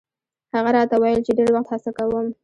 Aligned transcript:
هغه 0.53 0.69
راته 0.77 0.95
ویل 1.01 1.19
چې 1.25 1.31
ډېر 1.37 1.49
وخت 1.53 1.69
هڅه 1.71 1.91
کوم. 1.97 2.25